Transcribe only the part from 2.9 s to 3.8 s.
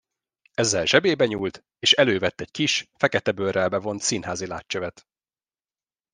fekete bőrrel